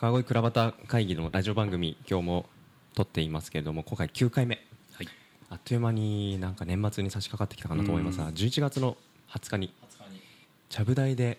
[0.00, 2.46] 川越倉端会議のラジオ番組今日も
[2.94, 4.60] 撮っていますけれども今回9回目、
[4.94, 5.08] はい、
[5.50, 8.96] あっという間になんか年末に差し掛かってきたかなと思いますが11月の
[9.30, 9.74] 20日に
[10.68, 11.38] ちゃぶ台で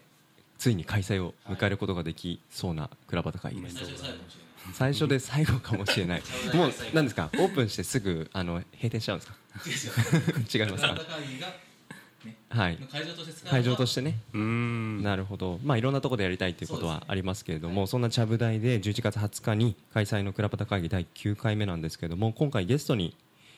[0.58, 3.78] ついに開催を迎えることができそうな倉端会議です、
[4.74, 6.22] 最初で最後かもしれない。
[6.54, 7.30] もう何ですか？
[7.36, 9.26] オープンしてすぐあの閉店しちゃうんで
[9.72, 10.58] すか？
[10.66, 10.98] 違いますか？
[12.50, 12.78] はい、
[13.50, 14.16] 会場としてね。
[14.34, 23.16] なるほど、まあ、いろんなところでやりたいということはありますけれどもそ,、んなちゃぶ台で11月20日に開催の倉端会議第9回目なんですけれども今回ゲストに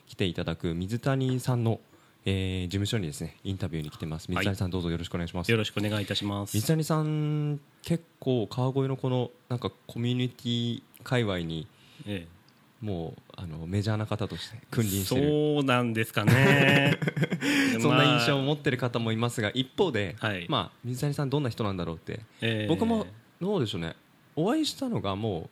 [0.07, 1.79] 来ていただく水谷さんの、
[2.25, 4.27] えー、事務所にですねインタビューに来てます。
[4.29, 5.51] 水谷さん、どうぞよろしくお願いします。
[5.51, 6.53] よろしくお願いいたします。
[6.53, 11.67] 水谷さん結構川越のこのなんかコミュニティ界隈に、
[12.05, 12.40] ええ
[12.81, 15.27] もうあのメジャーな方として君臨してる。
[15.27, 16.97] そうなんですかね。
[17.79, 23.05] そんな印象を持ってる方もいますが一方で、はい、まあ、水谷さんどんな人なんだろうって、えー、僕も
[23.39, 23.95] どうでしょうね。
[24.35, 25.49] お会いしたのがもう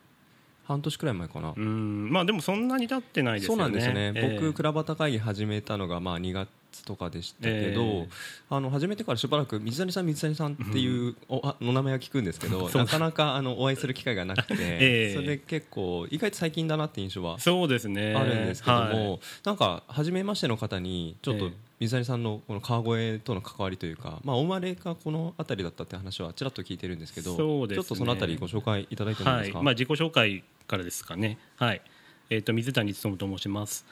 [0.65, 1.53] 半年くらい前かな。
[1.55, 2.11] うん。
[2.11, 3.63] まあでもそんなに経ってないですよね。
[3.63, 6.49] そうなんですね、えー、僕倉端会議始めたのがまあ2月
[6.85, 8.07] とかでしたけど、えー、
[8.49, 18.13] あの始めてからしばらく水谷さん水谷さんっていうおあの名前は聞くんですけど なかなかあのお会いする機会がなくて、 えー、それで結構意外と最近だなって印象はそうですね。
[18.15, 31.81] あるんですけども、はい、なんか初めましての方にちょっと水谷さんのこの川越との関わりというか、まあ、お生まれがこの辺りだったって話はちらっと聞いてるんですけどね、ちょっとその辺りご紹介いただいてもいいですか、はい、まあ、自己紹介からですかね、はい。
[32.29, 33.85] えーと、水谷勉と申します。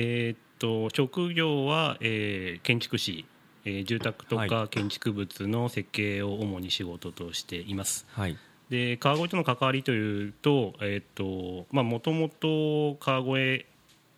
[0.00, 3.24] えーと、職業は、えー、建築士、
[3.64, 8.06] えー、住宅とか建築物の設計を主に仕事としています。
[8.12, 8.36] はい、
[8.70, 13.66] で川越との関わりというと,、えーとまあ、もともと川越、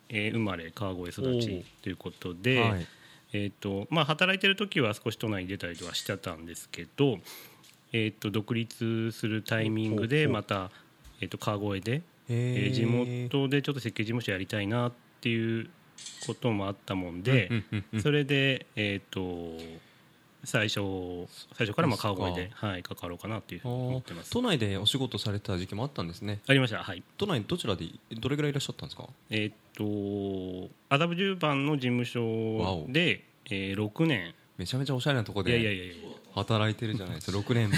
[0.09, 2.87] えー、生まれ川越育ちということで、はい、
[3.33, 7.17] えーとまあ、働いてる時は少し都内に出たりとかしてたんですけど、
[7.91, 10.69] えー、と独立するタイミングでまた、
[11.21, 15.69] えー、と川越で、えー、地元でちょっと設計事務所やりたいなっていう
[16.25, 17.49] こともあったもんで、
[18.01, 19.61] それで、えーと、
[20.43, 20.81] 最初
[21.55, 24.31] 最初からまあ川越で、はい、関わろうかなっていう思ってます。
[24.31, 26.39] 都内でお仕事された時期もあったんですね。
[26.47, 26.83] ありました。
[26.83, 27.03] はい。
[27.17, 27.85] 都内どちらで
[28.19, 29.07] どれぐらいいらっしゃったんですか？
[29.29, 34.33] えっ、と麻布十番の事務所で、えー、6年。
[34.57, 35.95] めちゃめちゃおしゃれなところで
[36.33, 37.37] 働いてるじゃないですか。
[37.37, 37.75] 6年も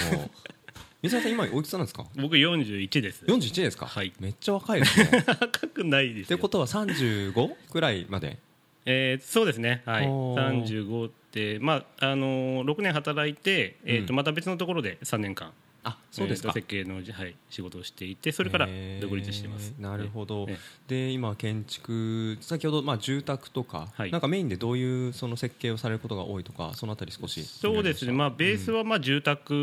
[1.03, 2.05] 水谷さん今おいくつなんですか？
[2.15, 3.25] 僕41です。
[3.25, 3.85] 41ですか？
[3.85, 4.13] はい。
[4.21, 5.23] めっちゃ若いですね。
[5.27, 7.51] 若くないですってことは 35?
[7.71, 8.37] くらいまで？
[8.85, 9.81] えー、そうですね。
[9.85, 10.05] はい。
[10.05, 15.51] 35ってまああのー、6年働いて、えーと、また別のところで3年間
[15.83, 18.67] あそうですか、えー、設計の、はい、仕事をしていてそれから
[19.01, 20.47] 独立してます、なるほど、
[20.88, 29.53] で今建築先ほど、まあ、住宅とか、はい、なんかメインでどういうその設計をされることが多いとかそのあたり少しそうですね、まあ、ベースはまあ住宅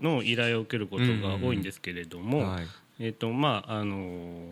[0.00, 2.66] の依頼を受けることが多いんですけれども、うんうんはい。
[3.00, 4.44] えーとまああのー、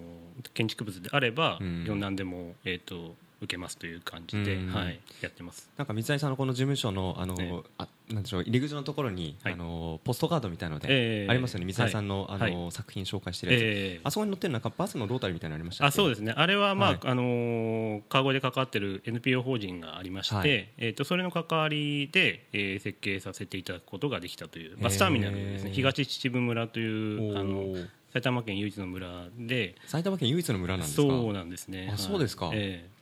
[0.55, 5.69] 建築物であれば、うん、何でも、えーと受けますという感じで、はい、やってます。
[5.77, 11.65] なんか水谷さんのこの事務所のあの、ね、あなんでしょう入り口のところに、はい、あのポストカードみたいので、えー、ありますよね。
[11.67, 16.33] 水谷さんの,、あの、はい、作品紹介してるやつ、えー、あそこに載ってるなんかバスのロータリーみたいなのありましたあそうですね。
[16.37, 26.87] あれは、まああの川越で関わってる NPO 法人がありまして、えーと、それの関わりで、えー、設計させていただくことができたというバスターミナルですね、東秩父村とい
[27.33, 27.75] うあの
[28.13, 29.77] 埼玉県唯一の村で。
[29.87, 31.03] 埼玉県唯一の村なんですか？
[31.03, 31.91] そうなんですね。
[31.95, 33.00] あそうですか、えー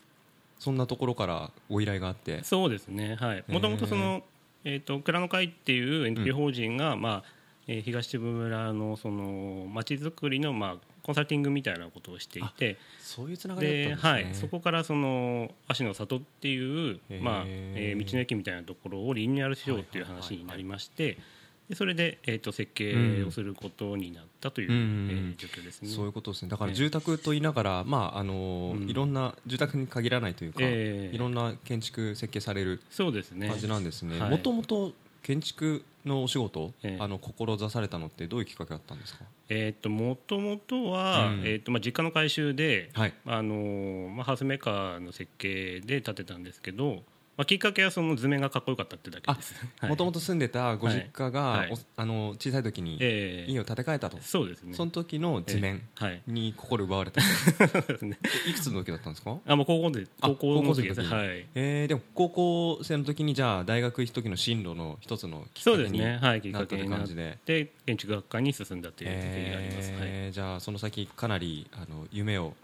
[0.58, 2.42] そんなところからご依頼があって。
[2.44, 3.16] そうですね。
[3.16, 3.44] はい。
[3.48, 4.22] もともとその、
[4.64, 7.38] えーと、蔵の会っていう NPO 法人が、うん、まあ
[7.70, 12.78] えー、東秩父村のその町づくりの、まあ、コンサルティングみたいなことをしていて。
[12.98, 21.37] そういうつながりだったんですね、はい、そこからその芦の里っていう、まあえー、道の駅みたいなところをリニューアルしようっていう話になりまして、はいはいはいはい
[21.68, 25.88] でそれで、えーと、設計をすることになったという、うん、えー、状況ですね。
[25.90, 26.48] そういうことですね。
[26.48, 33.12] だから住宅と言いながら、まああのーうん、いろんな住宅に限らないというか、えー、いろんな建築設計される感
[33.58, 34.18] じなんですね。
[34.18, 34.92] もともと
[35.22, 39.24] 建築のお仕事、えー、あの志されたのってどういうきっかけだったんですか？
[39.50, 43.14] えーと、もともとは、うん、えーとまあ、実家の改修で、はい。
[43.26, 47.02] あのー、まあ、ハウスメーカーの設計で建てたんですけど
[47.38, 49.54] まあ、きっかけはその図面がかっこよかったってだけです。
[49.80, 54.74] もともと住んでたご実家が、はい、あの小さい時に家を建て替えたと、えー、そうですね。
[54.74, 55.82] その時の図面
[56.26, 58.18] に心奪われた、ね、
[58.48, 59.36] いくつの時だったんですか？
[59.46, 67.38] あもう高校で高校の時ですはい、えー、でも高校生の時にじゃあ大学行く時の進路の一つのきっかけになったという感じで。
[67.46, 72.54] で建築学科に進んだという経緯があります、えー、はい、じゃあその先かなりあの夢を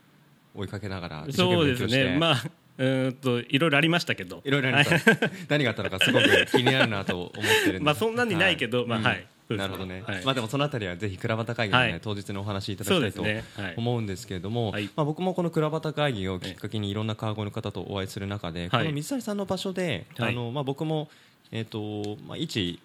[0.56, 2.16] 追いかけながらそうですね。
[2.18, 2.44] まあ
[2.76, 4.42] うんといろいろありましたけど。
[4.44, 5.30] いろいろありました。
[5.48, 9.26] 何があったのかすごく気になるなと思ってるんでまあそんなにないけど、はい、まあはい。
[9.46, 10.24] そうですなるほどね、はい。
[10.24, 12.00] まあでもそのあたりはぜひ倉端会議の、ねはい。
[12.00, 13.44] 当日にお話しいただきたいとね。
[13.56, 13.74] はい。
[13.76, 14.88] 思うんですけれども、はい。
[14.96, 18.84] まあ、僕もこの倉端会議をきっかけにいろんな川越の方とお会いする中で、はい。
[18.84, 20.32] この水谷さんの場所で、はい。
[20.32, 21.10] あのまあ、僕も、
[21.52, 22.80] えーとまあ、一、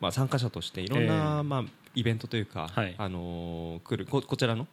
[0.00, 1.42] まあ、参加者としていろんな、ええ。
[1.44, 1.64] まあ、
[1.94, 2.94] イベントというか、はい。
[2.98, 4.66] あのー来るここちらの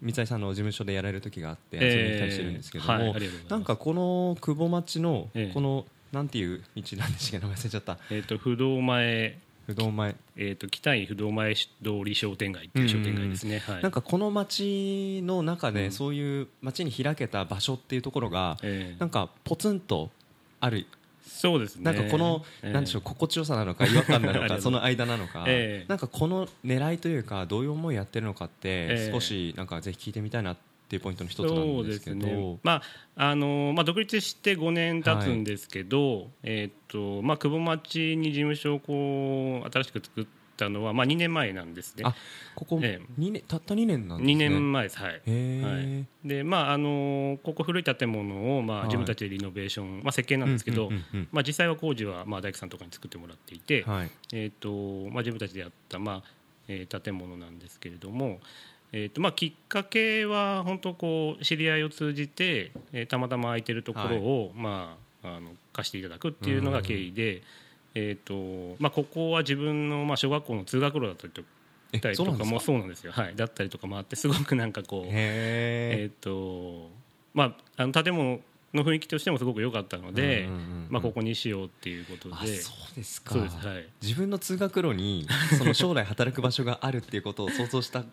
[0.00, 7.98] 水谷さんの事務所でやられる時があって遊びに来たりしてるんですけども、ええはいなんかこの久保町のええこの、なんていう道なんでしたっけ忘れちゃった。
[8.10, 10.16] えっ、と不動前不動前。
[10.36, 11.68] えっ、と北井不動前通
[12.04, 13.60] り商店街っていう商店街ですね。
[13.60, 13.82] はい。
[13.82, 15.92] なんかこの町の中でうん。
[15.92, 20.10] そういう町に開けた場所っていうところがええなんかポツンと
[20.60, 20.86] ある
[21.26, 21.84] そうですね。
[21.84, 22.72] なんかこのええ。
[22.72, 25.88] なんでしょう心地よさなのか違和感なのか その間なのかええ。
[25.88, 29.12] なんかこの狙いというかどういう思いやってるのかってええ。
[29.12, 30.56] 少しなんかぜひ聞いてみたいなっ
[30.88, 32.20] ていうポイントの一つなんですけど。
[32.20, 32.82] すね、ま
[33.16, 40.24] ああのまあ、独立して5年経つんですけど、えーっとまあ、久保町に事務所をこう新しく作っ
[40.56, 42.02] たのは、まあ、2年前なんですね。
[42.04, 42.14] あ
[42.54, 44.46] ここえ二年たった2年なんですね。
[44.46, 44.98] 2年前です。
[44.98, 45.12] はい。
[45.12, 46.06] はい。
[46.24, 48.86] でまああのここ古い建物を、まあ、はい。
[48.88, 50.90] 自分たちでリノベーション、まあ、設計なんですけど、
[51.32, 54.10] まあ、実際は工事は、まあ、大工さんとかに作ってもらっていて、はい。
[54.32, 56.22] えーとまあ、自分たちでやった、まあ
[56.68, 58.40] えー建物なんですけれども、
[58.92, 67.42] えーとまあ、きっかけは本当こう知り合いを通じて、えーたまたま空いてるところを、まあ、あの貸していただくっていうのが経緯で、
[67.94, 71.42] えーとまあ、ここは自分の、まあ、小学校の通学路だったりと
[71.92, 72.44] えたりとか？
[72.44, 76.24] もそうなんですよ、はい、だったりとかもあってすごくなんかこう、えへー。
[76.24, 76.90] と
[77.34, 77.44] ま
[77.76, 78.40] あ、あの建物
[78.72, 80.48] の雰囲気としてもすごく良かったので、
[80.88, 82.56] まあ、ここにしようっていうことで。
[82.58, 83.38] そうですか。
[83.38, 83.48] はい。
[84.02, 88.04] 自分の通学路にその将来働く場所があるっていうことを想像した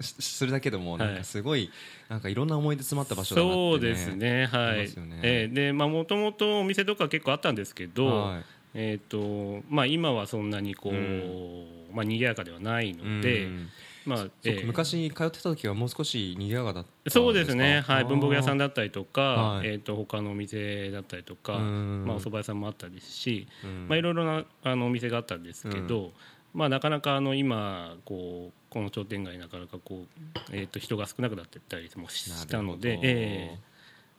[0.00, 1.00] しするだけでもはい。
[1.00, 1.70] なんかすごい
[2.08, 4.46] なんかいろんな思い出詰まった場所だなって、ね、そうですね。
[4.46, 4.76] はい。
[4.76, 5.20] ね。
[5.22, 8.44] えーでまあもともとお店とか結構あったんですけど、はい
[8.74, 11.66] えーとまあ、今はそんなにこう、うん。
[11.94, 13.68] まあ賑やかではないので、うん。
[14.04, 19.68] まあえー昔通ってた時はもう少し賑やかだったそうですね、はい、文房具屋さんだだったりとか、はい。
[19.68, 22.04] えー、と他のお店だったりとか、うん。
[22.06, 23.88] まあ、お蕎麦屋さんもあったですし、うん。
[23.88, 26.12] まあ、いろいろなあのお店があったんですけど、
[26.52, 30.20] まあ、なかなかあの今こうこの商店街なかなかこう、
[30.52, 33.74] えー、と人が少なくなってったりもしたのでえー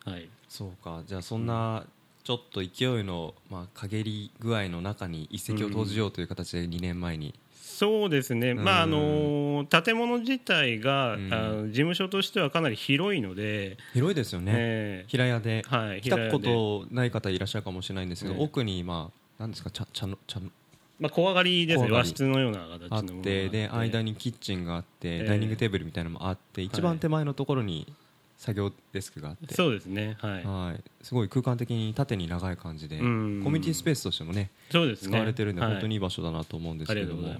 [0.05, 1.01] はい、そうか。
[1.07, 1.83] じゃあそんな
[2.25, 8.63] ちょっと勢いの、まあ、陰り具合の中に一石を投じようという形で2年前に、そうですね、うん。
[8.63, 11.31] まああの建物自体が、うん。
[11.33, 15.05] あの事務所としてはかなり広いので、広いですよね、え。
[15.07, 20.49] 平屋で、ーはい、来たことない方いらっしゃるかもしれないんですけど、ね奥にまあなんですか茶茶の茶の
[20.97, 21.91] まあ、小上がりですね。
[21.91, 25.27] 和室のような形のものがあってで間にキッチンがあって、ええ。
[25.27, 27.93] ダイニングテーブルみたいなのもあって一番手前のところに
[28.37, 30.17] 作業デスクがあって、そうですね。
[30.19, 33.41] はい、はい、すごい空間的に縦に長い感じで、うん。
[33.43, 35.09] コミュニティスペースとしてもねそうですね。
[35.09, 35.71] 使われてるんで、はい。
[35.71, 37.33] 本当にいい場所だなと思うんですけども。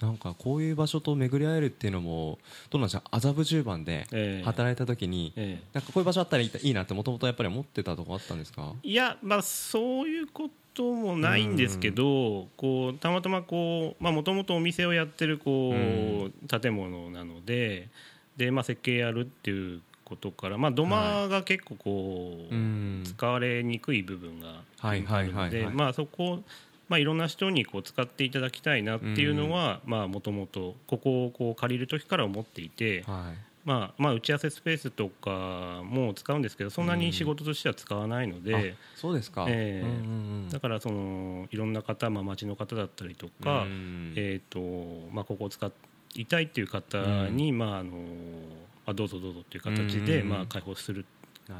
[0.00, 2.38] なんかこういう場所と巡り合えるっていうのも
[2.70, 4.44] どうなんですか麻布十番でええ。
[4.44, 5.66] 働いた時に、ええ。
[5.72, 8.74] なんかこういう場所あったらいいなってもともとやっぱり思ってたとこあったんですか？
[8.82, 17.88] いやまあそういうこともないんですけど、こうたまたまこうまあもともとお店をやってるこう、建物なので
[18.36, 23.02] でまあ設計やるっていうことからまあ土間が結構こう、うん。
[23.04, 26.40] 使われにくい部分があはいるのでまあそこ
[26.88, 33.54] まあいろんな人にこう使っていただきたいなっていうのはまあもともとここをこう借りる時から思っていて、はい。
[33.64, 38.60] まあまあ打ち合わせスペースとかも使うんですけどそんなに仕事としては使わないので、あ
[38.94, 39.88] そうですか、ええ。
[39.88, 44.12] うんだからそのいろんな方、まあ、町の方だったりとか、うん。
[44.16, 45.70] えーとまあ、ここを使
[46.16, 46.98] いたいっていう方
[47.30, 47.96] に、まああのま
[48.86, 51.04] あ、どうぞどうぞっていう形で、うんまあ、開放する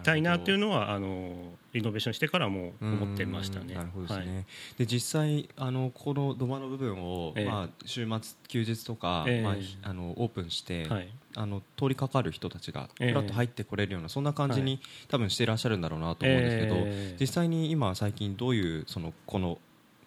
[0.02, 3.66] たいなっていうのはあのリノベーションしてからも思ってましたね。
[3.68, 4.44] うんなるほどですね、はい。
[4.78, 7.44] で実際あのこの土間の部分を、ええ。
[7.44, 9.42] まあ、週末休日とか、ええ。
[9.42, 11.08] まあ、あのオープンして、はい。
[11.36, 13.08] あの通りかかる人たちがええ。
[13.10, 14.80] ふらっと入ってこれるような、そんな感じに、はい。
[15.08, 17.16] 多分していらっしゃるんだろうなと思うんですけど、ええ。
[17.20, 19.58] 実際に今最近どういうそのこの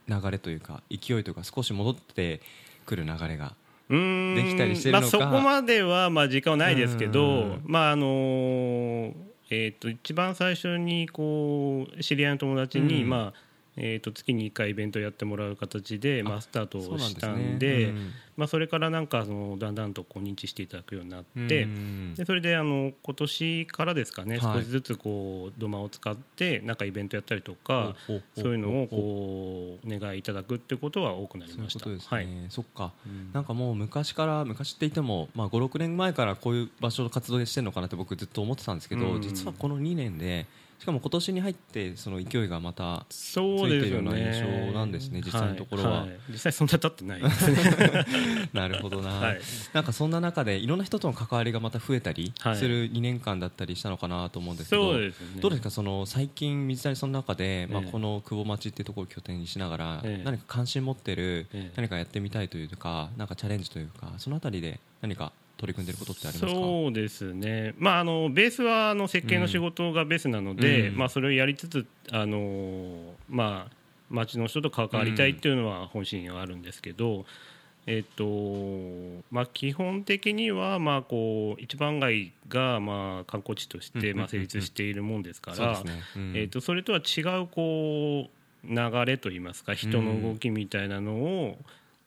[0.07, 2.41] 流れというか勢いというか少し戻って
[2.85, 3.53] くる流れが
[3.89, 5.17] できたりしてるのか。
[5.17, 9.13] まあ、そこまではまあ時間はないですけうどん、まああの
[9.49, 13.09] えー、と一番最初にこう知り合いの友達に、うん。
[13.09, 13.46] まあ
[13.77, 24.59] えー、と月に1回イベントやってもらう形で、まあ、スタートをしたねんでうんまあ、それからなんかそのだんだんとこう認知していただくようになって、うんでそれであの今年からですかね、はい。
[24.59, 27.95] 少しずつこう土間を使ってなんかイベントやったりとか、
[28.35, 31.89] そういうのをこうお願いいただくってことは多くなりました。
[31.89, 32.27] はい。
[32.49, 32.93] そっか。
[33.07, 33.31] うん。
[33.33, 39.21] なんかもう昔から昔って言っても、まあ、56年前からこういう場所の活動してるのかなって僕ずっと思ってたんですけど、うん。
[39.21, 40.45] 実はこの2年で
[40.79, 46.05] しかも今年に入ってその勢いがまたついてるような印象なんですね実際のところは。
[46.05, 46.19] い。
[46.29, 47.21] 実際そんな経ってない。
[47.21, 49.41] ですねなるほどな、はい。
[49.73, 52.57] なんかそんな中でいろんな人との関わりがまた増えたりはい。
[52.57, 55.41] する2年間だったりしたのかなと思うんですけど、そうですね。
[55.41, 57.91] どうですかその最近水谷さんの中で、まあ、ええ。
[57.91, 60.23] この久保町っていうところを拠点にしながら、ええ。
[60.23, 61.73] 何か関心持ってる、ええ。
[61.75, 66.61] 何かやってみたいというかなんかチャレンジというかそのあたりで何か取り組んでることってありますか？
[66.61, 70.97] そうですね、まあ、あのベースはあの設計の仕事がベースなので、うん。
[70.97, 73.73] まあ、それをやりつつあの、まあ、
[74.09, 77.25] 町の人と関わりたいっていうのは本心はあるんですけど、
[77.87, 84.15] えっとまあ、基本的にはまあこう一番街がまあ観光地としうんうんうんうん。
[84.15, 85.81] てまあ成立しているもんですから
[86.61, 91.57] それとは違うこう流れといいますか人の動きみたいなのを、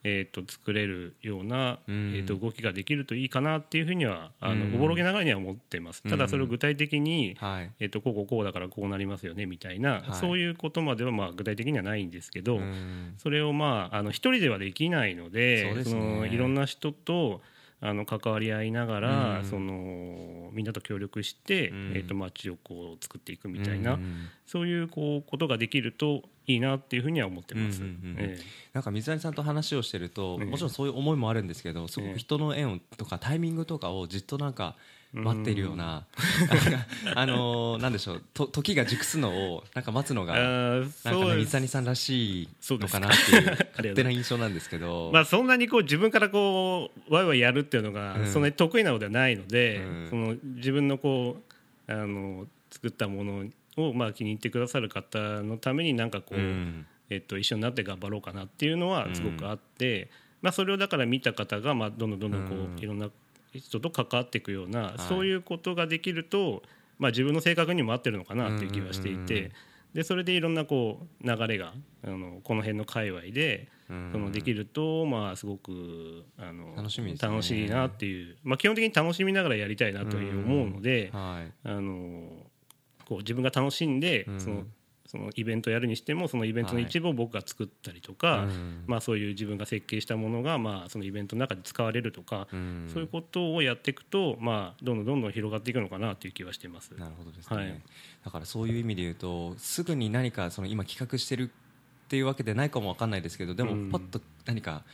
[0.02, 2.14] えー、と作れるような、うん。
[2.14, 4.74] えー、と動きができるといいかなっていうふうにはあの、うん。
[4.76, 6.02] おぼろげながらには思ってます。
[6.02, 7.70] ただそれを具体的に、はい。
[7.80, 10.14] えー、とこうこうこうだからこうなりますよねみたいな、はい。
[10.14, 13.14] そういうことまではまあ具体的にはないんですけど、うん。
[13.18, 17.42] それをまああの一人ではできないのでそのいろんな人と
[17.82, 19.44] あの関わり合いながら、うん。
[19.44, 21.92] そのみんなと協力して、うん。
[21.94, 24.28] えー、と街をこう作っていくみたいな、うん。
[24.46, 27.80] そういうこうことができるといいなっていうふうには思ってます。
[28.72, 30.46] なんか水谷さんと話をしてると、ええ。
[30.46, 34.76] もちろんそういう思いもあるんですけどすごく人の縁をとかタイミングとかをじっとなんか
[35.12, 36.06] 待っているような、
[37.16, 38.22] あのーなんでしょう。
[38.32, 48.26] と時が熟すのをなんか待つのえがなんかね水谷さんらしいのかなっていう勝手な印象なんですけど、 まあ、そんなにこう自分からこうワイワイやるっていうのがうん。
[48.26, 50.06] そんなに得意なのではないので、うん。
[50.10, 51.42] その自分のこ
[51.88, 56.86] うあの作ったものをまあ気に入ってくださる方のためになんかこう、うん。
[57.12, 60.08] えっと、一緒になって頑張ろうかなっていうのはすごくあって、
[60.42, 62.78] まあ、それをだから見た方がまあどんどんどんどんこう、うん。
[62.78, 63.10] いろんな
[63.52, 65.00] 人と関わっていくような、い。
[65.08, 66.62] そういうことができると、
[66.98, 69.52] まあ、自分の性格にも合ってるのかなっていう気はしていて、
[69.94, 73.68] でそれでいろんなこう流れがあのこの辺の界隈で。
[73.90, 74.10] うん。
[74.12, 77.18] そのできると、まあ、すごくあの楽しみね。
[77.20, 81.52] 楽しいなっていう、まあ、基本的に楽しみながらやりたいなという思うので、はい。
[81.68, 82.28] あの
[83.08, 84.40] こう自分が楽しんで、うん。
[84.40, 84.62] その
[85.10, 88.84] そのイベントやるにしてもそのイベントの一部を僕が作ったりとか、うん。
[88.86, 92.88] まあ、そういう自分が設計したものが、まあ、そのイベントの中で使われるとか、うん。
[92.92, 96.92] そういうことをやっていくと、まあ、どんどんどんどん広がっていくのかなという気はしています。
[96.96, 97.80] なるほどですね、はい。
[98.24, 101.50] だからそういう意味で言うとすぐに何かその今企画してる
[102.04, 103.90] っていうわけでないかもわかんないですけどでもうん。
[103.90, 104.84] パッと何か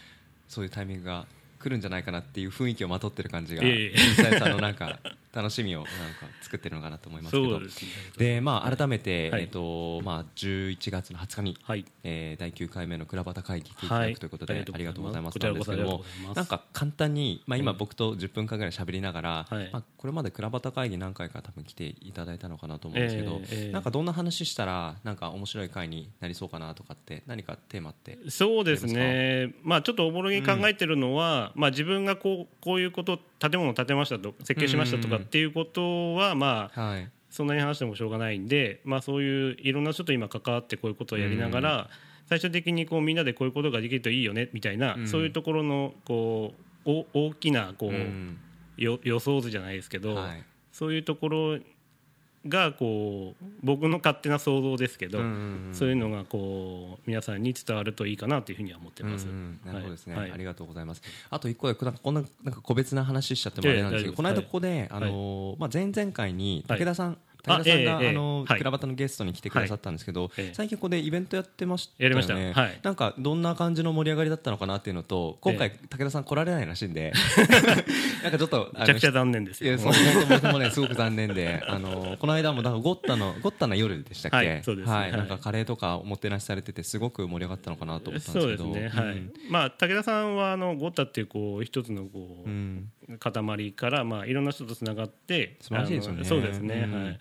[0.49, 1.26] そういうタイミングが
[1.59, 4.99] 来るんじゃないかなっていう雰囲気をまとってる感じが水谷さんのなんか
[5.37, 5.91] 楽しみをなんか
[6.41, 7.61] 作ってるのかなと思いますけど。
[8.17, 9.43] でまあ改めて、はい。
[9.43, 11.85] えっとまあ11月の20日に、はい。
[12.05, 15.39] えー第9回目の倉端会議来ていただくということで、はいありがとうございます。
[15.39, 17.79] なんですけどもなんか簡単に、まあ、今はい。
[17.79, 19.71] 僕と10分間ぐらい喋りながら、はい。
[19.73, 28.19] まあ、これまで倉端会議何回か多分来ていただいたのかなと思うんですけど、なんかどんな話したらなんか面白い会になりそうかなとかって何かテーマって。
[28.29, 37.11] そうですね、まあ、ちょっとおぼろげに考えてるのは、まあ、自分がこうこういうこと建物を建てましたと設計しましたとかっていうことは、まあ、はい。
[37.29, 41.91] そんなに話してもしょうがないんで、まあ、そういういろんな人と今関わってこういうことをやりながら、
[42.31, 45.07] 最終的にこうみんなでこういうことができるといいよねみたいな、うん。
[45.07, 46.55] そういうところのこ
[46.87, 47.93] うお大きなこう、
[48.79, 50.45] 予想図じゃないですけど、はい。
[50.73, 51.59] そういうところ
[52.49, 55.19] がこう僕の勝手な想像ですけど、
[55.73, 59.26] そういうのがこう皆さんに伝わるといいかなというふうには思ってます。
[59.26, 60.33] うんうんなるほどですね、はい。
[60.33, 61.03] ありがとうございます。
[61.31, 68.59] あと一個こんななんか個別な話しちゃってもあれなんですけど、ええこの間ここで、あのーまあ、前々回に武田さん、はい武田さんが、あのええはい。
[68.59, 70.55] 倉端のゲストに来てくださったんですけど、ええ。
[70.55, 72.05] 最近ここでイベントやってましたよね。
[72.05, 72.81] やりましたはい。
[72.83, 77.12] なんかどんな感じの盛り上がりだったのかなっていうのと今回、え武田さん来られないらしいんで。
[78.23, 79.79] なんかちょっとめちゃくちゃ残念ですよ。
[80.29, 84.62] 僕もねすごく残念で あのこの間もなんかゴッタのゴッタな夜でしたっけ？
[84.85, 88.76] はいなんかカレーとかおもてなしされててすごく盛り上がったのかなと思ったんですけど。
[89.50, 92.91] まあ、武田さんはあのゴッタっていうこう一つのこう、うん。
[93.19, 96.25] 塊から、まあ、いろんな人とつながって素晴らしいですよね。
[96.25, 97.05] そうですね、うんはい。
[97.05, 97.19] まあ、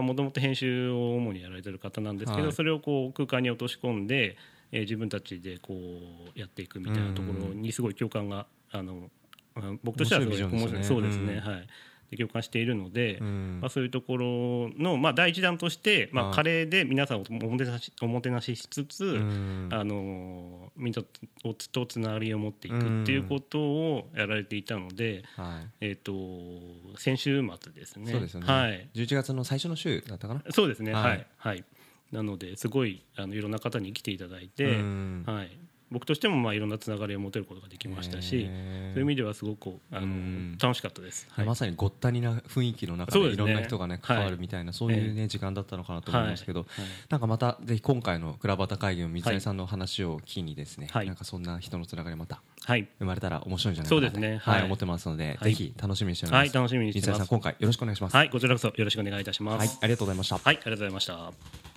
[0.00, 2.52] もともと編集を主にやられてる方なんですけど、はい。
[2.52, 4.36] それをこう空間に落とし込んで、
[4.70, 9.10] えー自分たちでこうやっていくみたいなところにすごい共感があの
[9.54, 11.66] あ僕としてはすごい面白いそうですね、はい
[12.12, 13.58] で共感しているので、うん。
[13.60, 19.68] まあ、そういうところの、まあ、第一弾として、まあ、はいカレーで皆さんをおもてなしおもてなししつつ、うん。
[19.72, 25.86] あのみんなととつながりを持っていくっていうことをやられていたので、はい。
[25.88, 28.12] えー、と先週末ですね。
[28.12, 30.42] そうですよね、はい、11月の最初の週だったかな？
[30.50, 31.02] そうですね、はい。
[31.04, 31.26] はい。
[31.36, 31.64] はい。
[32.12, 35.24] なのですごいあのいろんな方に来ていただいて、うん。
[35.26, 35.50] はい、
[35.92, 40.58] 僕としてもまあいろんなつながりを持てることができましたし、そういう意味ではすごくあのうん。
[40.60, 41.26] 楽しかったです。
[41.30, 41.46] はい。
[41.46, 46.66] まさにごったにな雰囲気の中でいろんな人がね関わるみたいなそういうね時間だったのかなと思いますけど
[47.10, 51.06] なんかまたぜひ今回のクラバタ会議の水谷さんの話を機にですねはい。
[51.06, 54.06] なんかそんな人のつながりまたはい、生まれたら面白いんじゃないかなと。
[54.06, 54.38] そうですね。
[54.38, 54.54] はい。
[54.58, 54.64] はい。
[54.64, 55.50] 思ってますのではい。
[55.50, 56.40] ぜひ楽しみにしております。
[56.40, 57.06] はい楽しみにしてます。
[57.06, 58.16] 水谷さん今回よろしくお願いします。
[58.16, 59.58] はい、こちらこそよろしくお願いいたします。
[59.58, 60.36] はいありがとうございました。
[60.36, 61.71] はい、ありがとうございました。